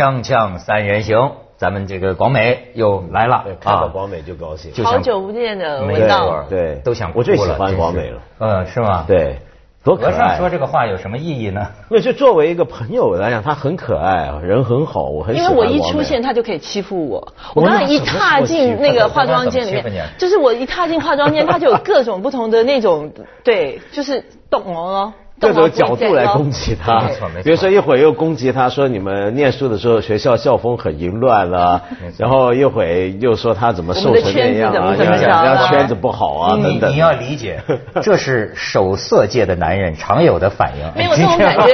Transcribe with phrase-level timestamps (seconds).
[0.00, 4.72] 锵锵三人行，咱们这个广美又来了对，看到广美就高兴。
[4.72, 6.44] 就好久不见的没味道错。
[6.48, 8.22] 对，都想我最喜欢广美了。
[8.38, 9.40] 嗯，是吗？，对，
[9.84, 10.38] 多可和尚爱。
[10.38, 11.66] 说这个话有什么意义呢？
[11.90, 17.18] 那就作为一个朋友来讲，他很可爱啊，人很好，我很喜欢因为我一出现，他就可以欺负我。
[17.52, 23.12] 我我刚才一踏进那个化妆间里面，就是我一踏进化妆间，他就有各种不同的那种，
[23.44, 27.00] 对，就是动哦，各种角度来攻击他。
[27.00, 35.44] 没错没错，比如说一会儿又攻击他说你们念书的时候学校校风很淫乱啦没错，然后一会又说他怎么瘦成那样啊，我们的圈子怎么怎么人着啊？
[35.56, 36.92] 家圈子不好啊你等等。
[36.92, 37.60] 你要理解，
[38.02, 40.92] 这是守色界的男人常有的反应。
[40.94, 41.72] 没有那种感觉，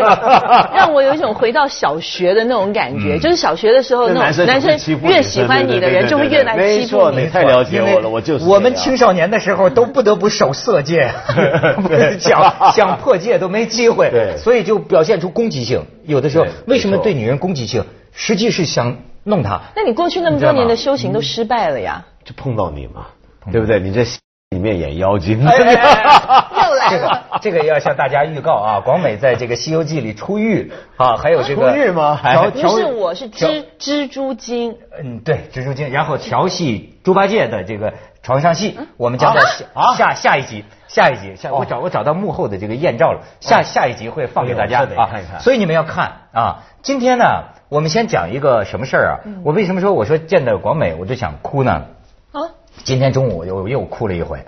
[0.74, 7.16] 让我有一种回到小学的那种感觉，就是小学的时候那那种男生越喜欢你的人就会越来欺负你。
[7.16, 7.26] 没错你。
[7.26, 11.10] 太了解我了，我就是我们青少年的时候都不得不守色戒，
[12.20, 15.86] 想想破戒都没机会，对所以就表现出攻击性。
[16.04, 19.60] 有的时候为什么对女人攻击性，实际是想弄她。
[19.74, 22.04] 那你过去那么多年的修行都失败了呀？
[22.24, 23.06] 就碰到你嘛，
[23.50, 23.80] 对不对？
[23.80, 24.18] 你这戏
[24.50, 27.22] 里面演妖精， 又来这个了。
[27.40, 34.76] 这个要向大家预告啊，广美在这个《西游记》里出狱啊，还有这个出狱吗还不是，我是蜘蜘蛛精。
[35.02, 37.94] 嗯，对，蜘蛛精，然后调戏猪八戒的这个
[38.26, 39.94] 床上戏，我们将在下、啊？
[39.94, 46.64] 下下一集，下一集，下我找我找到幕后的这个艳照了，下、下一集会放给大家啊看看所以你们要看啊。
[46.82, 49.14] 今天呢，我们先讲一个什么事儿啊？
[49.44, 51.86] 我为什么说我说见到广美我就想哭呢？
[52.32, 52.50] 啊，
[52.82, 54.44] 今天中午又又哭了一回，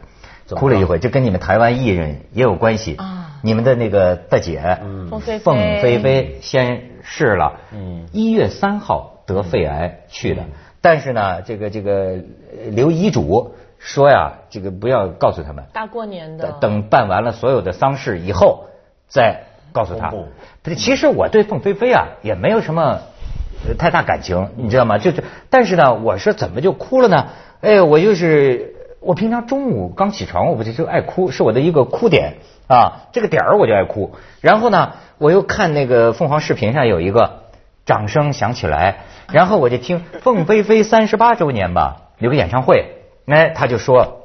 [0.51, 3.39] 哭了一回，这跟你们台湾艺人也有关系啊。
[3.43, 5.07] 你们的那个大姐，嗯。
[5.09, 5.45] 凤飞飞。
[5.45, 8.09] 凤飞飞先逝了，嗯。
[8.11, 10.43] 一月三号得肺癌去的，
[10.81, 16.53] 但是呢，这个这个呃留遗嘱说呀，这个不要告诉他们，大过年的。
[16.61, 18.65] 等办完了所有的丧事以后
[19.07, 20.13] 再告诉他。
[20.63, 23.01] 不是，其实我对凤飞飞啊也没有什么
[23.67, 24.99] 呃太大感情，你知道吗？
[24.99, 27.29] 就是，但是呢，我是怎么就哭了呢？
[27.61, 32.35] 哎，我就是我平常中午刚起床，我不就就爱哭，是我的一个哭点
[32.67, 34.15] 啊，这个点儿我就爱哭。
[34.41, 37.45] 然后呢，我又看那个凤凰视频上有一个
[37.87, 42.98] 掌声响起来，然后我就听凤飞飞三十八周年吧，有个演唱会，
[43.29, 44.23] 哎，他就说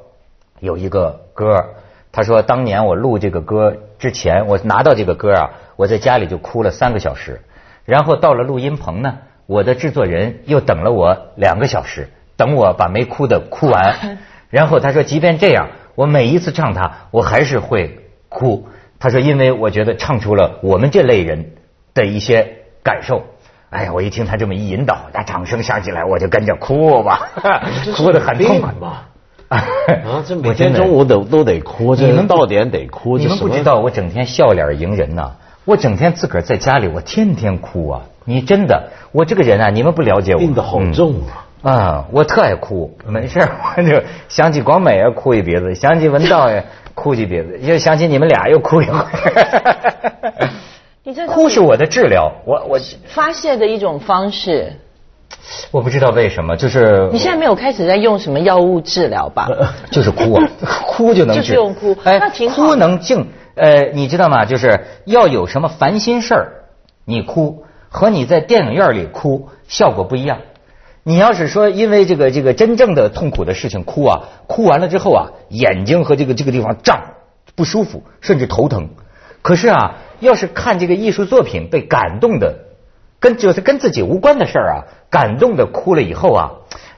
[0.60, 1.74] 有一个歌，
[2.10, 7.42] 他说当年我录这个歌之前，我拿到这个歌啊，我在家里就哭了三个小时，
[7.84, 17.98] 然后到了录音棚呢，我的制作人又等了我两个小时，等我把没哭的哭完， 然后他说即便这样，我每一次唱它，我还是会
[18.30, 18.68] 哭。
[18.98, 21.52] 他说因为我觉得唱出了我们这类人
[21.92, 23.24] 的一些感受。
[23.74, 27.28] 哎呀，我一听他这么一引导，那掌声响起来，我就跟着哭吧，
[27.96, 29.08] 哭得很痛快吧？
[29.48, 29.58] 啊
[30.06, 35.32] 啊，这每天中午都都得哭，你们到点得哭，你们不知道，我整天笑脸迎人呐、
[35.64, 38.02] 我整天自个儿在家里，我天天哭啊！
[38.24, 40.38] 你真的，我这个人啊，你们不了解我。
[40.38, 41.44] 病得好重啊！
[41.62, 42.04] 嗯啊！
[42.12, 43.40] 我特爱哭，没事
[43.76, 46.62] 我就想起广美啊哭一鼻子，想起文道呀
[46.94, 49.04] 哭一鼻子，又想起你们俩又哭一回。
[51.14, 54.72] 你这哭是我的治疗，我我发泄的一种方式。
[55.70, 59.48] 我不知道为什么，就是你现在没有开始在用什么药物治疗吧？
[59.92, 60.48] 就是哭啊，
[60.88, 64.44] 哭就能治，就是用哭哎，那挺好哭能静，呃，你知道吗？
[64.44, 66.52] 就是要有什么烦心事儿，
[67.04, 70.38] 你哭和你在电影院里哭效果不一样。
[71.04, 77.00] 你要是说因为这个这个真正的痛苦的事情哭啊，哭完了之后啊，眼睛和这个这个地方胀，
[77.54, 78.88] 不舒服，甚至头疼。
[79.44, 82.54] 可是啊，要是看这个艺术作品被感动的，
[83.20, 84.76] 跟就是跟自己无关的事儿啊，
[85.10, 86.52] 感动的哭了以后啊，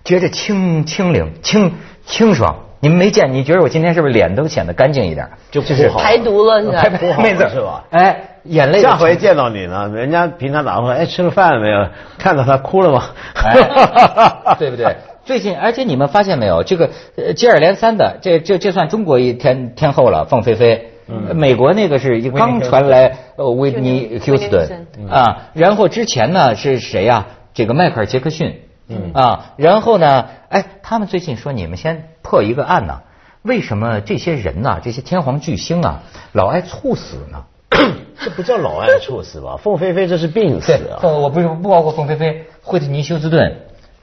[0.05, 1.75] 觉着清清灵、清
[2.05, 2.61] 清爽。
[2.79, 3.33] 你们没见？
[3.33, 5.29] 你觉得我今天是不是脸都显得干净一点？
[5.51, 6.99] 就就是排毒了是吧？
[7.01, 7.83] 哭好妹子是吧？
[7.91, 11.89] 哎，眼泪下回见到你呢，人家平常打电话，哎，吃了饭没有？
[12.17, 13.03] 看到他哭了吗？
[13.35, 14.95] 哎， 对不对？
[15.25, 20.93] 最近，而且你们发现没有，这个呃接二连三的，这这这算中国一天天后了，凤飞飞。
[21.09, 28.63] 嗯，美国那个是刚传来呃维尼休斯顿啊，然后之前呢是谁呀、这个迈克尔杰克逊。
[28.89, 33.01] 嗯啊，然后呢，哎，他们最近说你们先破一个案呐，
[33.43, 37.45] 为什么这些人呐、这些天皇巨星啊，老爱猝死呢？
[38.23, 39.57] 这不叫老爱猝死吧？
[39.63, 40.99] 凤飞飞这是病死对，啊！
[41.03, 43.57] 凤我不是不包括凤飞飞、惠特尼休斯顿，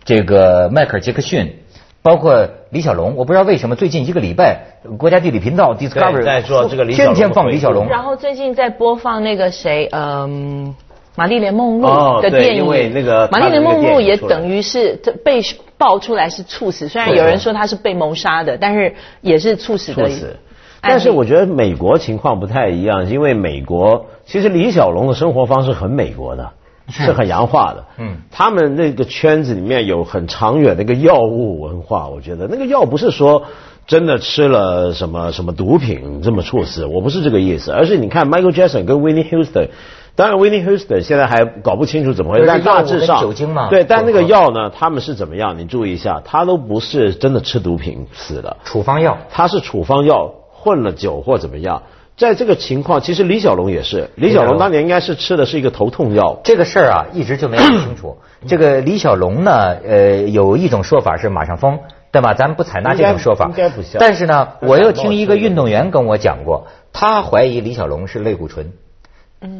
[0.04, 1.63] 这个迈克尔杰克逊，
[2.04, 3.16] 包括李小龙。
[3.16, 4.60] 我不知道为什么最近一个礼拜，
[5.00, 7.88] 国家地理频道 Discovery 在做这个李小龙天天放李小龙。
[7.88, 10.76] 然后最近在播放那个谁，嗯。
[11.16, 15.40] 玛丽莲梦露的电影，因为那个玛丽莲梦露也等于是被
[15.78, 20.36] 爆出来是猝死，虽然有人说她是被谋杀的，但是也是猝死的猝死。
[20.82, 26.50] 但是我觉得美国情况不太一样，因为美国其实李小龙的生活方式很美国的，
[26.92, 27.86] 是很洋化的。
[27.98, 33.44] 嗯 嗯，他们那个圈子里面有很长远的一个药物文化，我觉得那个药不是说
[33.86, 39.70] 真的吃了什么什么毒品这么猝死，我不是这个意思，而是你看 Michael Jackson 跟 Whitney Houston。
[40.16, 45.58] 当然，Whitney Houston 现在还搞不清楚怎么回事，就是但大致上酒精嘛对，但那个药呢，他们是怎么样？
[45.58, 49.18] 你注意一下，他都不是真的吃毒品死的，处方药。
[49.32, 51.82] 他是处方药混了酒或怎么样。
[52.16, 54.58] 在这个情况，其实李小龙也是，李小龙。
[54.60, 56.40] 当年应该是吃的是一个头痛药。
[56.44, 58.18] 这个事儿啊，一直就没搞清楚。
[58.48, 61.80] 这个李小龙呢，呃，有一种说法是马上疯，
[62.12, 62.36] 对吧？
[62.36, 63.98] 咱们不采纳这种说法，应该应该不像。
[64.00, 68.72] 但是呢，我又听一个运动员跟我讲过，他怀疑李小龙是类固醇。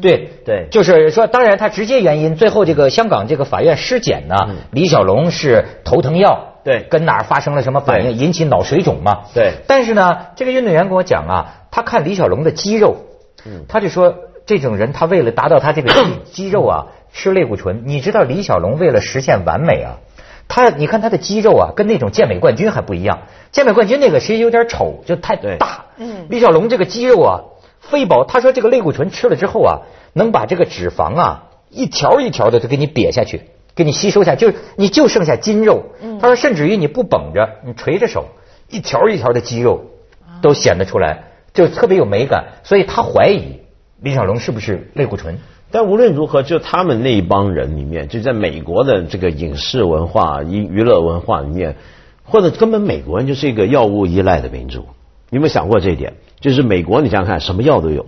[0.00, 0.68] 对对。
[0.70, 4.36] 就是说，当然他直接原因，最后这个香港这个法院尸检呢，
[4.70, 12.96] 李小龙是头疼药，对跟哪儿发生了什么反应，引起脑水肿嘛，对但是呢，这个运动员跟我讲啊，他看李小龙的肌肉，
[13.68, 14.14] 他就说
[14.46, 16.00] 这种人他为了达到他这个肌
[16.32, 17.82] 肌肉啊，吃类固醇。
[17.86, 20.00] 你知道李小龙为了实现完美啊，
[20.48, 23.20] 他你看他的肌肉啊，跟那种健美冠军还不一样。
[23.52, 25.86] 健美冠军那个其实有点丑，就太大。
[25.96, 27.40] 嗯李小龙这个肌肉啊，
[27.80, 28.24] 非薄。
[28.24, 29.78] 他说这个类固醇吃了之后啊，
[30.12, 35.84] 能把这个脂肪啊一条一条的就给你瘪下去，给你吸收下，就是你就剩下筋肉。
[36.20, 38.26] 他说甚至于你不绷着，你垂着手，
[38.70, 39.86] 一条一条的肌肉
[40.42, 42.44] 都显得出来，就特别有美感。
[42.62, 43.60] 所以他怀疑
[44.00, 45.38] 李小龙是不是类固醇。
[45.70, 51.74] 但无论如何，就他们那一帮人里面，就在美国的这个影视文化、娱娱乐文化里面，
[52.22, 54.86] 或者根本美国人就是一个药物依赖的民族。
[55.30, 56.12] 你有没有想过这一点？
[56.38, 58.06] 就是美国，你想想看，什么药都有。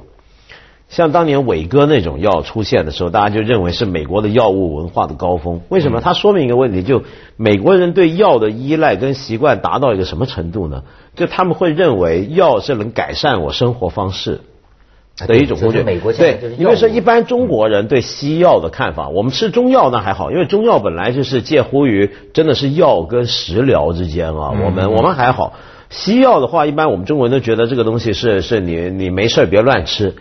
[0.88, 5.61] 像当年伟哥那种药出现的时候，大家就认为是美国的药物文化的高峰。
[5.69, 6.00] 为什么？
[6.00, 7.03] 它说明一个问题，就
[7.37, 10.85] 美国人对药的依赖跟习惯达到一个什么程度呢？
[11.15, 14.41] 就他们会认为药是能改善我生活方式。
[15.27, 15.83] 的一种工具。
[15.83, 25.55] 美国对，因为说一般中国人对西药的看法，我们吃中药那还好，因为中药本来就是介乎于真的是药跟食疗之间啊，嗯我们我们还好。
[25.88, 30.15] 西药的话，一般我们中国人都觉得这个东西是是你你没事儿别乱吃。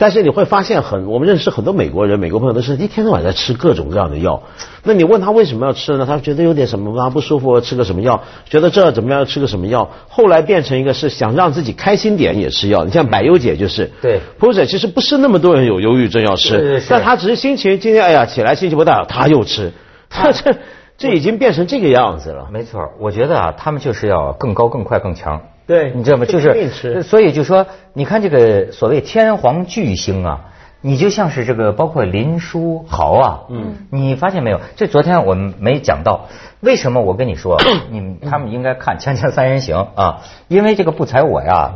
[0.00, 4.44] 但是你会发现很，我们认识很多美国人，美国朋友都是一天到晚在吃各种各样的药。
[4.82, 6.06] 那你问他为什么要吃呢？
[6.06, 9.90] 他觉得有点什么啊不舒服，吃个什么药，觉得这怎么样吃个什么药。
[10.08, 12.86] 后来变成一个是想让自己开心点也吃药。
[12.86, 19.70] 你像百忧姐就是，对或者其实不是那么多人有忧郁症要吃，但他只是心情今天哎呀起来心情不大好，他又吃，
[20.08, 20.56] 他这
[20.96, 22.48] 这已经变成这个样子了。
[22.50, 25.42] 没错，我觉得啊，他们就是要更高、更快、更强。
[25.70, 26.24] 对你知道吗？
[26.26, 30.50] 就是，所以就说，你看这个所谓天皇巨星啊，
[30.80, 34.60] 你就像是这个，包括林书豪啊，嗯，你发现没有？
[34.74, 36.26] 这昨天我们没讲到，
[36.58, 37.56] 为什么我跟你说，
[37.88, 40.22] 你们他们应该看《锵锵三人行》啊？
[40.48, 41.72] 因为这个不才我呀。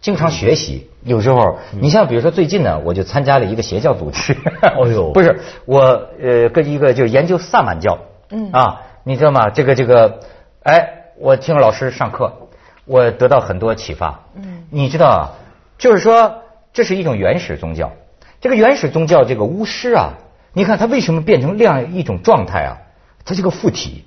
[0.00, 4.36] 经常学习，有时候你像比如说最近呢，我就参加了一个邪教组织。
[4.62, 5.80] 哎呦 不是我
[6.20, 7.98] 呃跟一个就是研究萨满教，
[8.28, 9.50] 嗯啊，你知道吗？
[9.50, 10.18] 这个这个，
[10.64, 10.88] 哎，
[11.20, 12.41] 我听老师上课，
[12.84, 14.24] 我得到很多启发。
[14.34, 15.22] 嗯，你知道啊，
[15.78, 16.42] 就是说
[16.72, 17.92] 这是一种原始宗教。
[18.40, 20.14] 这个原始宗教这个巫师啊，
[20.52, 22.78] 你看他为什么变成这样一种状态啊？
[23.24, 24.04] 他这个附体，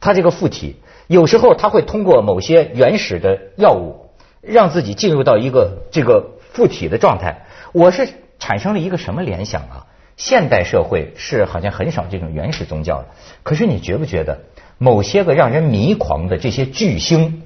[0.00, 4.10] 他这个附体，有时候他会通过某些原始的药物，
[4.42, 7.46] 让自己进入到一个这个附体的状态。
[7.72, 8.08] 我是
[8.38, 9.86] 产生了一个什么联想啊？
[10.16, 13.06] 现代社会是好像很少这种原始宗教的，
[13.42, 14.42] 可是你觉不觉得
[14.78, 17.43] 某些个让人迷狂的这些巨星，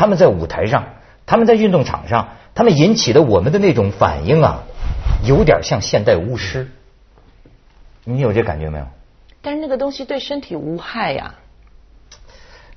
[0.00, 0.94] 他们在舞台上，
[1.26, 4.62] 他们在运动场上，他们引起的我们的那种反应啊，
[5.22, 6.68] 有点像现代巫师。
[8.04, 8.86] 你有这感觉没有？
[9.42, 11.34] 但是那个东西对身体无害呀、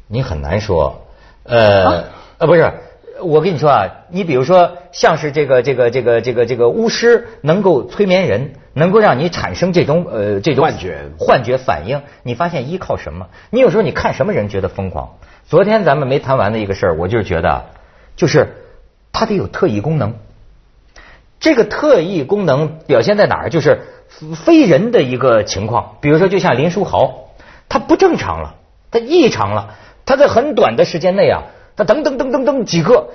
[0.08, 1.06] 你很难说，
[1.44, 2.03] 呃、啊
[2.39, 2.74] 呃，不是，
[3.22, 13.27] 我跟你说啊，你比如说像是这个这个这个这个这个巫师能够催眠人，能够让你产生这种呃这种幻觉幻觉反应，你发现依靠什么？
[13.50, 15.18] 你有时候你看什么人觉得疯狂？
[15.46, 17.65] 昨天咱们没谈完的一个事儿，我就是觉得啊，
[18.15, 18.56] 就是
[19.12, 20.15] 他得有特异功能。
[21.39, 23.50] 这个特异功能表现在哪儿？
[23.50, 23.82] 就是
[24.46, 27.32] 非人的一个情况，比如说，就像林书豪，
[27.68, 28.56] 他不正常了，
[28.92, 29.75] 他异常了，
[30.06, 31.44] 他在很短的时间内啊，
[31.75, 33.10] 他噔噔噔噔噔几个，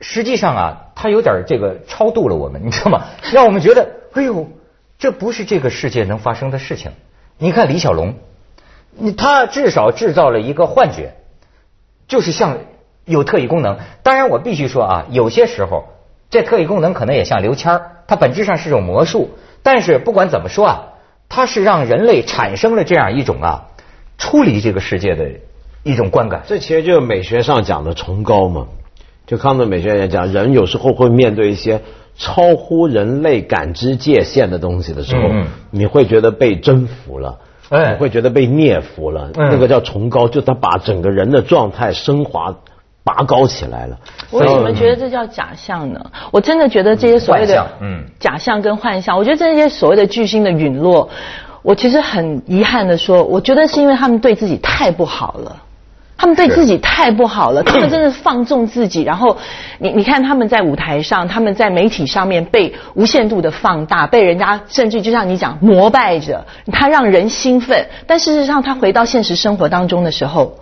[0.00, 3.04] 实际上啊，他有点这个超度了我们，你知道吗？
[3.32, 4.46] 让我们觉得，哎呦，
[4.98, 6.92] 这不是这个世界能发生的事情。
[7.38, 8.14] 你看李小龙，
[8.96, 11.14] 你他至少制造了一个幻觉，
[12.08, 12.58] 就是像
[13.04, 13.78] 有特异功能。
[14.02, 15.84] 当然，我必须说啊，有些时候
[16.30, 19.30] 这特异功能可能也像刘谦儿，它本质上是种魔术。
[19.62, 20.82] 但是不管怎么说啊，
[21.28, 23.66] 它是让人类产生了这样一种啊，
[24.16, 25.30] 出离这个世界的
[25.82, 26.44] 一种观感。
[26.46, 28.66] 这其实就是美学上讲的崇高嘛。
[29.26, 31.82] 就康德美学也讲，人有时候会面对一些
[32.18, 35.22] 超乎人类感知界限的东西的时候，
[35.70, 37.38] 你会觉得被征服了。
[37.68, 42.54] 哎你会觉得被灭服了，嗯那个叫崇高，就他把整个人的状态升华、
[43.02, 43.98] 拔高起来了。
[44.30, 46.00] 我为什么觉得这叫假象呢？
[46.30, 51.10] 我真的觉得这些所谓的嗯假象跟幻象，我觉得这些所谓的巨星的陨落，
[51.62, 55.56] 我其实很遗憾的说，我觉得是因为他们对自己太不好了。
[56.18, 59.36] 他们对自己太不好了，他们真的放纵自己，然后
[59.78, 70.58] 你你看他们在舞台上，他们在媒体上面被无限度的放大，被人家甚至就像你讲膜拜着，他让人兴奋，但事实上他回到现实生活当中的时候，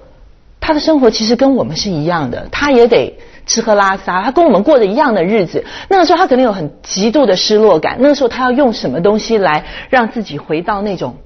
[0.60, 5.64] 他的生活其实跟我们是一样的，他也得吃喝拉撒，他跟我们过着一样的日子。
[5.88, 11.16] 那个时候他肯定有很极度的失落感，那个时候他要用什么东西来让自己回到那种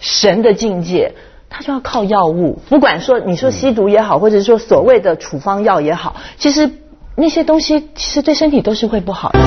[0.00, 1.12] 神的境界？
[1.56, 6.68] 他就要靠药物，不管说你说吸毒也好，或者说所谓的处方药也好，其实
[7.14, 9.38] 那些东西其实对身体都是会不好的。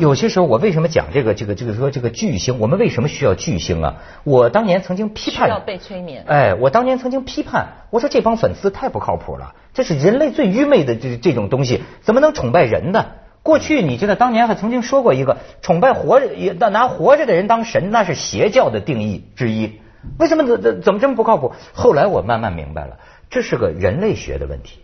[0.00, 2.58] 有些时候，我为什么讲这个这个这个说这个巨星？
[2.58, 3.94] 我们为什么需要巨星啊？
[4.24, 13.06] 我当年曾经批判需要被催眠哎，我当年曾经批判，我说这帮粉丝太不靠谱了，这是人类最愚昧的这这种东西，怎么能崇拜人呢？
[13.42, 19.80] 过去你知道，当年还曾经说过一个崇拜活着，也拿活着的人当神，那是邪教的定义之一。
[20.18, 21.52] 为什么怎怎怎么这么不靠谱？
[21.74, 24.78] 后来我慢慢明白了，这是个人类学的问题，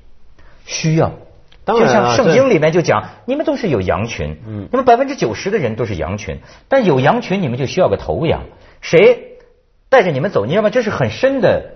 [0.67, 1.13] 需要。
[1.67, 8.43] 就像圣经里面就讲，你们都是有羊群，嗯，那么百分之九十的人都是羊群，但有羊群你们就需要个头羊，
[8.81, 9.39] 谁
[9.89, 10.47] 带着你们走？
[10.47, 10.71] 你知道吗？
[10.71, 11.75] 这是很深的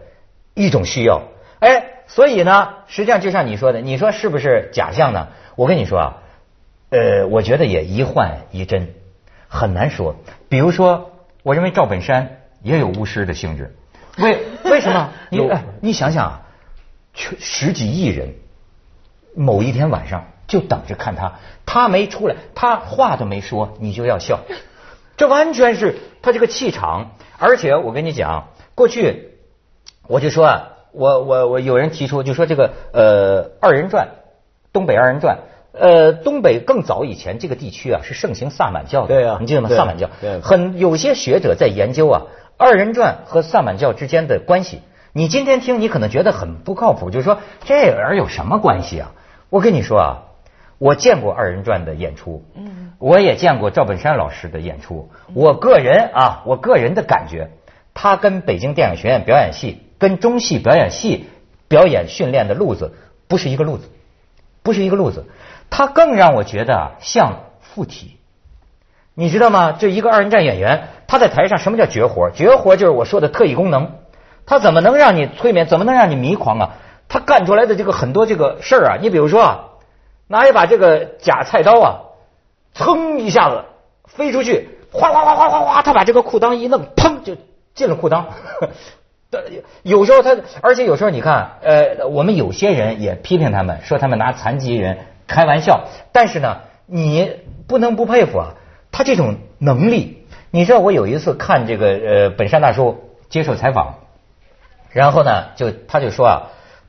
[0.54, 1.23] 一种需要。
[1.64, 5.28] 哎，所以呢，实际上就像你说的，你说是不是假象呢？
[5.56, 6.23] 我跟你说啊，
[6.90, 8.92] 呃，我觉得也一幻一真，
[9.49, 10.16] 很难说。
[10.50, 13.75] 比如说，我认为赵本山也有巫师的性质，
[14.18, 15.11] 为 为什么？
[15.30, 16.42] 你哎，你想想啊，
[17.14, 18.35] 全十几亿人。
[19.37, 24.40] 某一天晚上就等着看他，他没出来，他话都没说，你就要笑，
[25.16, 27.16] 这完全是他这个气场。
[27.38, 29.30] 而且我跟你讲，过去
[30.06, 34.08] 我就说啊，我我我有人提出就说这个呃二人转，
[34.72, 35.38] 东北二人转。
[35.76, 39.68] 呃，东北更早以前这个地区啊是盛行萨满教的，对啊你记得吗？
[39.68, 42.22] 萨满教，对很有些学者在研究啊
[42.56, 44.82] 二人转和萨满教之间的关系。
[45.12, 49.14] 你今天听，你可能觉得很不靠谱，就是说这玩意儿有什么关系啊？
[49.50, 50.22] 我跟你说啊，
[50.78, 55.10] 我见过二人转的演出，嗯，我也见过赵本山老师的演出。
[55.34, 57.50] 我个人啊，我个人的感觉，
[57.94, 61.26] 他跟北京电影学院表演系、跟中戏表演系
[61.68, 62.94] 表演训练的路子
[63.28, 63.88] 不是一个路子，
[64.62, 65.26] 不是一个路子。
[65.70, 68.18] 他更让我觉得，像附体。
[69.14, 69.72] 你知道吗？
[69.72, 72.30] 这一个二人转演员，他在台上什么叫绝活？
[72.30, 73.92] 绝活就是我说的特异功能。
[74.46, 75.66] 他怎么能让你催眠？
[75.66, 76.70] 怎么能让你迷狂啊？
[77.08, 79.64] 他干出来的这个很多这个事儿啊，你比如说啊，
[80.26, 81.88] 拿一把这个假菜刀啊，
[82.74, 83.64] 噌一下子
[84.06, 87.36] 飞出去，哗哗哗哗哗哗，他把这个裤裆一弄，砰就
[87.74, 88.24] 进了裤裆。
[89.83, 97.33] 有时候他，而且有时候你看，呃，我们有些人也批评他们，说他们拿残疾人开玩笑，但是呢，你
[97.66, 98.54] 不能不佩服啊，
[98.93, 100.26] 他这种能力。
[100.50, 103.97] 你知道，我有一次看这个呃本山大叔接受采访，
[104.93, 106.43] 然后呢，就他就说啊，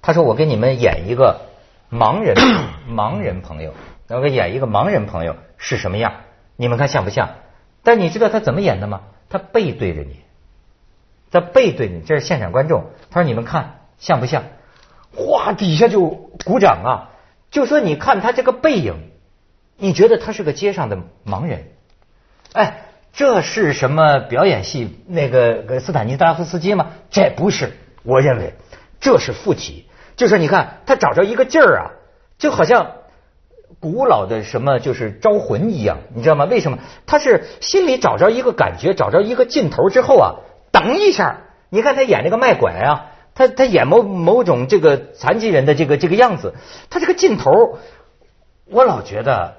[0.03, 1.41] 他说我给你们演一个
[1.91, 2.35] 盲人
[2.87, 3.73] 盲人朋友，
[4.09, 6.13] 我给演一个盲人朋友是什么样，
[6.57, 7.29] 你们看像不像？
[7.81, 9.01] 但你知道他怎么演的吗？
[9.29, 10.24] 他背对着你。
[11.31, 12.85] 在背对你，这是现场观众。
[13.11, 14.43] 他说：“你们看像不像？”
[15.15, 16.09] 哗，底下就
[16.43, 16.91] 鼓掌啊！
[17.49, 18.95] 就说你看他这个背影，
[19.77, 21.67] 你觉得他是个街上的盲人？
[22.51, 26.87] 哎，这是什么表演系那个斯坦尼斯拉夫斯基吗？
[27.09, 27.71] 这不是，
[28.03, 28.55] 我认为
[28.99, 29.87] 这是附体。
[30.17, 31.91] 就是你看他找着一个劲儿啊，
[32.37, 32.91] 就好像
[33.79, 36.43] 古老的什么就是招魂一样，你知道吗？
[36.43, 36.79] 为什么？
[37.05, 40.35] 他是心里找着一个感觉，找着一个劲头之后啊。
[40.75, 41.37] 等一下，
[41.69, 46.53] 你看他演这个卖拐啊，他他演某某种这个残疾人的这个这个样子，
[46.89, 47.79] 他这个劲头，
[48.69, 49.55] 我老觉得，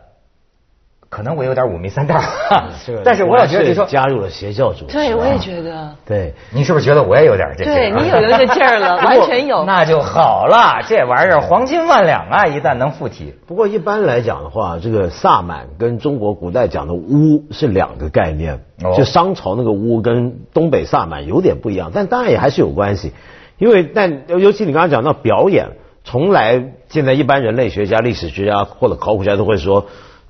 [1.09, 2.21] 可能我有点五迷三道，
[3.05, 5.95] 但是我老觉得就说加入了邪教组织，对，我也觉得。
[6.05, 7.65] 对，你是不是觉得我也有点这？
[7.65, 9.65] 对你有一个劲儿了， 完全有。
[9.65, 12.47] 那就好了，这玩意儿黄金万两啊！
[12.47, 13.35] 一旦能附体。
[13.47, 18.61] 不过一般来讲的话，这个萨满跟中国古代讲的巫是两个概念。
[18.85, 23.13] 哦就商朝那个巫跟东北萨满有点不一样，但当然也还是有关系。
[23.59, 25.69] 因为但尤其你刚刚讲到表演，
[26.05, 29.87] 从来现在一般人类学家、历史学家或者考古学家都会说，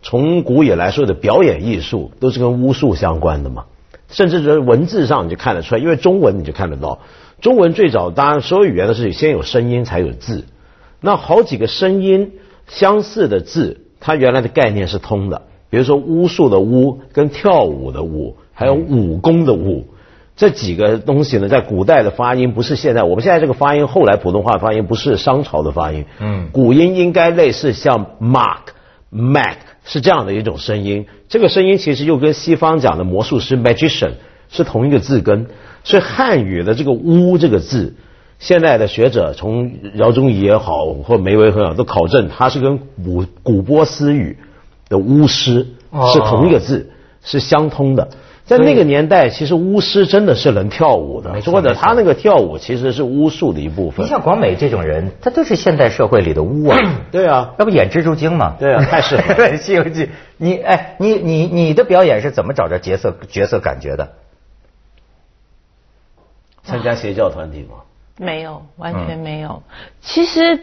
[0.08, 3.64] 从古以来所有的表演艺术都是跟巫术相关的嘛。
[4.08, 7.00] 甚至是文字上你就看得出来，因为中文你就看得到。
[7.40, 10.44] 中文最早当然所有语言都是先有声音才有字，
[11.00, 12.34] 那好几个声音
[12.68, 15.42] 相似的字，它原来的概念是通的。
[15.70, 19.88] 比如说巫术的巫跟跳舞的舞，还有武功的武，
[20.36, 28.68] 这几个东西呢，在古代的发音不是现在我们现在这个发音，后来普通话发音不是商朝的发音，嗯，古音应该类似像 mark、
[29.10, 29.56] mac
[29.86, 31.06] 是这样的一种声音。
[31.30, 34.10] 这个声音其实又跟西方讲的魔术师 magician
[34.50, 35.46] 是同一个字根，
[35.82, 37.94] 所以汉语的这个巫这个字，
[38.38, 44.36] 现在的学者从饶宗颐也好或梅维也好都考证，它是跟古古波斯语。
[44.88, 45.66] 的巫师
[46.12, 46.92] 是同一个字，
[47.24, 48.08] 是相通的。
[48.46, 54.06] 在那个年代，其实巫师真的是能跳舞的，或者他那个跳舞其实是巫术的一部分。
[54.06, 56.78] 你像广美这种人，他都是现代社会里的巫啊。
[57.10, 58.54] 对啊，那不演蜘蛛精吗？
[58.58, 59.34] 对啊，太适合。
[59.34, 64.12] 对《西游记》，你哎，你你你的表演是怎么找着角色角色感觉的？
[66.62, 67.82] 参加邪教团体吗？
[68.18, 69.62] 没有，完全没有。
[70.00, 70.58] 其实，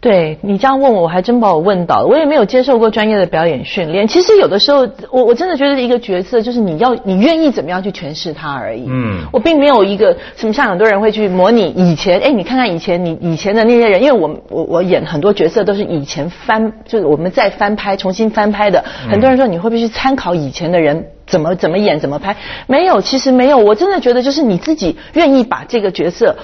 [0.00, 2.06] 对你这样问我，我还真把我问倒了。
[2.06, 4.08] 我也没有接受过专业的表演训练。
[4.08, 8.86] 其实有的时候，我我真的觉得一个角色就是你要你愿意怎么样去诠释它而已。
[8.88, 12.18] 嗯，我并没有一个什么像很多人会去模拟以前。
[12.20, 18.84] 哎，你看看以前你以前的那些人，因为我我我演很多角色都是以前翻，就是我们再翻拍、重新翻拍的。
[19.08, 22.34] 很多人说你会不会去参考以前的人怎么怎么演、怎么拍？
[22.66, 23.58] 没有，其实没有。
[23.58, 26.34] 我真的觉得就是你自己愿意把这个角色。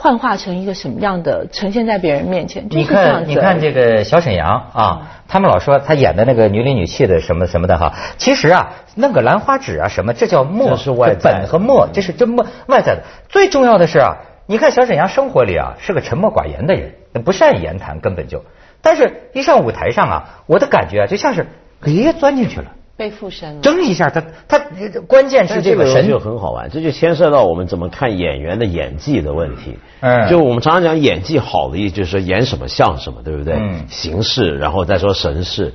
[0.00, 2.66] 幻化成一个什么样的呈现在别人面前？
[2.70, 13.02] 你看，你看这个小沈阳啊，他们老说他演的那个女里女气的什么什么的哈，其实啊，那个兰花指啊什么，这叫墨，是外本和墨，这是真墨外在的。
[13.28, 14.16] 最重要的是啊，
[14.46, 18.42] 你看小沈阳生活里啊是个沉默寡言的人，不善言谈，根本就，
[18.80, 21.46] 但是一上舞台上啊，我的感觉啊就像是
[21.82, 22.72] 哎钻进去了。
[23.00, 24.58] 被附身了，争一下，他他
[25.06, 29.78] 关键是这个神就很好玩，这就牵涉到我们怎么看演员的演技的问题。
[30.00, 33.54] 嗯，就我们常常讲演技好的意思就是说演什么像什么，对不对？
[33.54, 35.72] 嗯，形式，然后再说神式。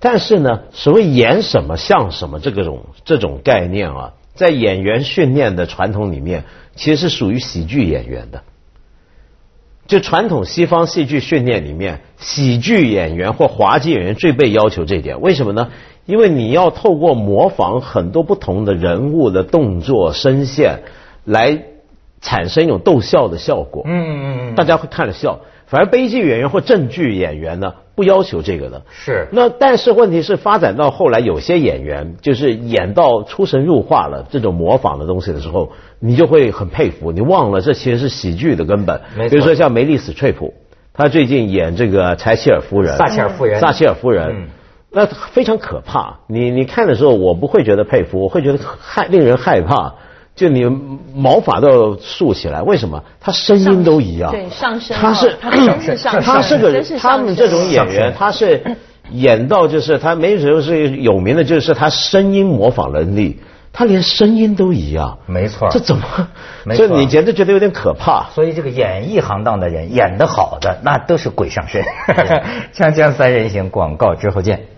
[0.00, 8.42] 但是呢，所谓演什么像什么这个种这种概念啊，在演员训练的传统里面，其实是属于喜剧演员的。
[9.86, 15.70] 就传统西方戏剧训练里面，喜剧演员或滑稽演员最被要求这点，为什么呢？
[16.06, 20.80] 因为你要透过模仿很多不同的人物的动作、声线，
[21.24, 21.64] 来
[22.20, 23.82] 产生一种逗笑的效果。
[23.86, 25.40] 嗯嗯嗯，大家会看着笑。
[25.66, 28.82] 反而悲剧演员或正剧演员呢，不要求这个的。
[28.92, 29.26] 是。
[29.32, 37.10] 那但是问题是，发展到后来，有些演员就是演到出神入化了，这种模仿的东西的时候，你就会很佩服。
[37.10, 39.00] 你忘了这其实是喜剧的根本。
[39.16, 39.30] 没错。
[39.30, 40.54] 比如说像梅丽史翠普，
[40.94, 42.96] 她最近演这个柴契尔夫人。
[42.96, 43.60] 撒切尔夫人。
[43.60, 44.46] 撒切尔夫人。
[44.96, 46.20] 那非常可怕。
[46.26, 49.92] 你你看的时候，我不会觉得佩服，我会觉得害令人害怕。
[50.34, 50.64] 就你
[51.14, 53.02] 毛发都要竖起来，为什么？
[53.20, 54.30] 他声音都一样。
[54.32, 54.96] 对，上身。
[54.96, 55.50] 他是，他
[56.40, 58.62] 是个，他们这种演员，他是
[59.10, 63.38] 演到就是他没时候是有名的，就是他声音模仿能力，
[63.74, 65.18] 他连声音都一样。
[65.26, 65.68] 没错。
[65.70, 66.04] 这怎么？
[66.74, 68.30] 所以你简直觉得有点可怕。
[68.34, 71.82] 所以这个演艺行当的人演得好的，那都是鬼上身。
[72.74, 74.75] 锵锵三人行，广告之后见。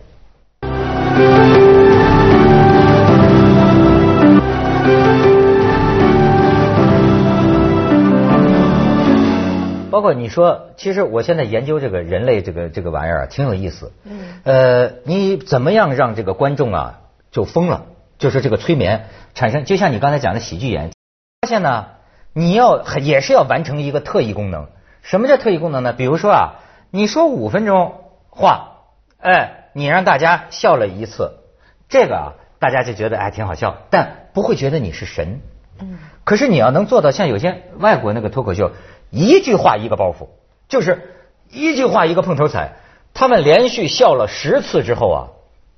[9.98, 13.90] 包括你说，其实我现在研究这个人类这个这个玩意儿啊，挺有意思。
[14.04, 14.40] 嗯。
[14.44, 17.00] 呃，你怎么样让这个观众啊
[17.32, 17.86] 就疯了？
[18.16, 20.92] 就是这个催眠产生，就像你刚才讲的喜剧演，
[21.40, 21.86] 发现呢，
[22.32, 24.68] 你要也是要完成一个特异功能。
[25.02, 25.92] 什么叫特异功能呢？
[25.92, 26.54] 比如说啊，
[26.92, 27.94] 你说五分钟
[28.30, 28.74] 话，
[29.18, 31.40] 哎，你让大家笑了一次，
[31.88, 35.40] 这个啊，大家就觉得哎挺好笑，但不会觉得你是神。
[35.80, 35.98] 嗯。
[36.22, 38.70] 可是你要能做到像有些外国那个脱口秀。
[39.10, 40.28] 一句话一个包袱，
[40.68, 41.14] 就是
[41.50, 42.76] 一句话一个碰头彩。
[43.14, 45.28] 他们连续笑了十次之后啊，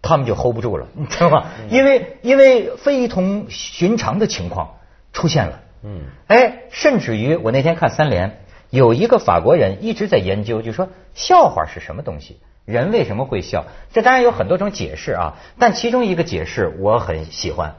[0.02, 1.46] 他们就 hold 不住了，你知道吗？
[1.70, 4.76] 因为因为非同寻常的情况
[5.12, 5.60] 出现了。
[5.82, 13.64] 嗯，哎，甚至于我那天看三联，有一个法国人一直在研究，就说笑话是什么东西，人为什么会笑？
[13.92, 17.76] 这当然有很多种解释啊，但其中一个解释我很喜欢。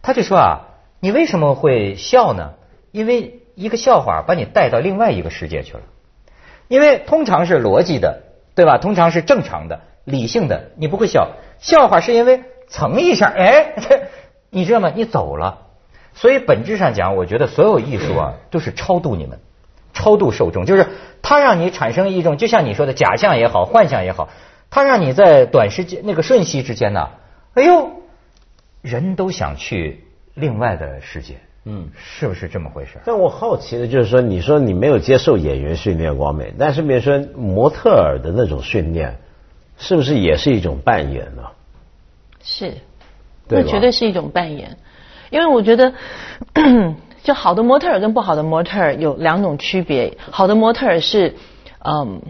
[0.00, 0.60] 他就说啊，
[1.00, 2.52] 你为什么会笑呢？
[2.92, 5.82] 因为一个笑话把你带到另外一个世界去了，
[6.68, 8.22] 因为通常是逻辑的，
[8.54, 8.78] 对吧？
[8.78, 11.32] 通常是正常的、理性的，你不会笑。
[11.58, 13.74] 笑话是因为蹭一下，哎，
[14.50, 14.92] 你知道吗？
[14.94, 15.66] 你走了。
[16.14, 19.38] 所以本质上讲，我觉得所有艺术啊， 都是超度你们，
[19.92, 20.88] 超度受众，就是
[21.22, 24.28] 它让你产生一种，就像你说的假象也好，幻象也好，
[24.70, 27.10] 它让你在短时间那个瞬息之间呢，
[27.54, 27.90] 哎呦，
[28.82, 31.36] 人都想去另外的世界。
[31.64, 32.98] 嗯，是不是这么回事？
[33.04, 39.18] 但我好奇的就是说，你说你没有接受演员训练，光美，但是比如说模特儿的那种训练，
[39.78, 41.42] 是不是也是一种扮演呢？
[42.42, 42.74] 是，
[43.48, 44.76] 那绝对是一种扮演，
[45.30, 45.94] 因为我觉得，
[47.22, 50.18] 就好的模特儿跟不好的模特儿有两种区别。
[50.32, 51.36] 好的模特儿是，
[51.84, 52.22] 嗯，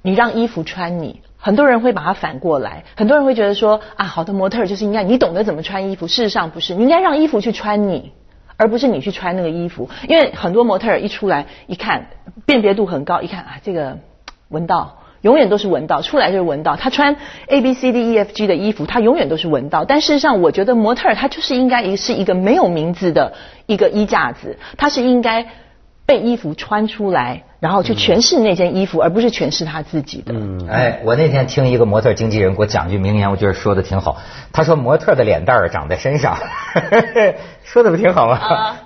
[0.00, 1.20] 你让衣服穿你。
[1.42, 6.06] 很多人会把它反过来，很多人会觉得说啊，好的模特就是应该你懂得怎么穿衣服。
[6.06, 8.12] 事实上不是，你应该让衣服去穿你，
[8.58, 9.88] 而不是你去穿那个衣服。
[10.06, 12.08] 因为很多模特一出来一看，
[12.44, 13.98] 辨别度很高，一看啊，这个
[14.48, 16.76] 文道永远都是文道，出来就是文道。
[16.76, 19.86] 他穿 A B C D E F G 的衣服，他永远都是文道。
[19.86, 23.32] 但事实上，我觉得模特他就是应该一是一个没有名字的
[23.64, 25.46] 一个衣架子，他是应该
[26.04, 27.44] 被衣服穿出来。
[27.60, 30.32] 然后去诠释那件衣服，而不是诠释他自己的。
[30.34, 34.16] 嗯，哎，我那天听一个模特经纪人给我讲句名言，我觉得说的挺好。
[34.50, 36.38] 他说模特的脸蛋儿长在身上，
[37.62, 38.38] 说的不挺好吗？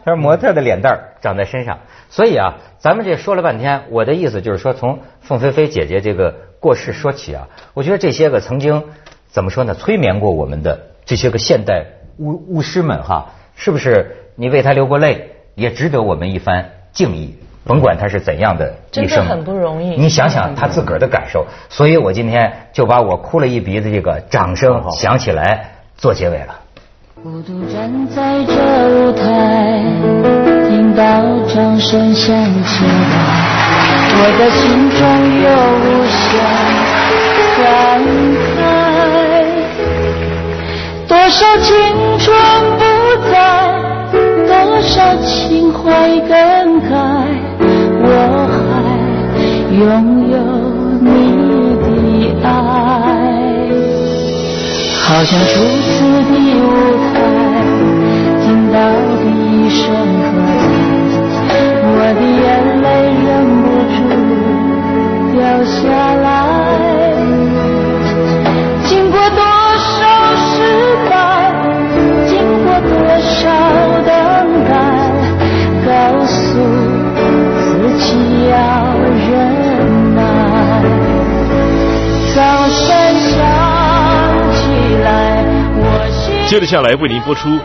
[0.04, 1.78] 他说模特的脸蛋儿长在身上，
[2.10, 8.82] 所以啊，咱们这说了半天，我的意思就是说，从凤飞飞姐姐这个过世说起啊，我觉得这些个曾经
[9.28, 11.87] 怎么说呢，催眠过我们的这些个现代
[12.18, 14.16] 巫巫师们哈，是不是？
[14.37, 17.37] 你为他流过泪，也值得我们一番敬意。
[17.66, 19.96] 甭管他是怎样的一生，很不容易。
[19.96, 26.61] 你想想他自个儿的感受，所以我今天就把我哭了一鼻子这个掌声响起来做结尾了。
[27.22, 28.53] 孤独站在这
[28.88, 29.83] 舞台，
[30.68, 31.03] 听到
[31.46, 32.92] 掌声响起来，
[34.16, 35.00] 我的心中
[35.40, 35.48] 有
[35.81, 36.22] 无限
[37.57, 37.64] 感
[38.53, 38.53] 慨。
[41.09, 41.72] 多少青
[42.18, 42.29] 春
[42.77, 42.83] 不
[43.31, 43.35] 在，
[44.46, 45.83] 多少情怀
[46.29, 46.33] 更
[46.90, 46.92] 改。
[48.06, 48.08] 我
[48.52, 48.52] 还
[49.74, 49.80] 拥
[50.30, 50.36] 有
[51.00, 51.06] 你
[52.40, 52.46] 的爱，
[55.00, 55.92] 好像初次
[56.28, 56.62] 的舞
[57.02, 57.14] 台，
[58.42, 58.76] 听到
[59.24, 59.26] 一
[59.70, 59.82] 声
[60.20, 60.32] 喝
[61.32, 61.34] 彩，
[61.86, 62.44] 我的眼
[62.82, 62.86] 泪
[63.24, 63.26] 忍
[63.62, 63.64] 不
[63.94, 63.96] 住
[65.32, 65.74] 掉下
[66.16, 66.53] 来。
[86.46, 87.48] 接着下来为您播出《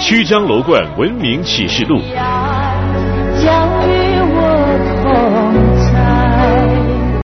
[0.00, 1.96] 曲江楼观文明启示录》。